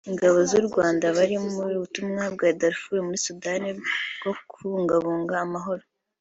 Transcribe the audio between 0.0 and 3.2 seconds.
Ingabo z’u Rwanda bari mu butumwa i Darfur muri